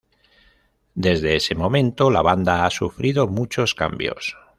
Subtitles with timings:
[0.95, 4.35] Desde ese momento la banda ha sufrido muchos cambios.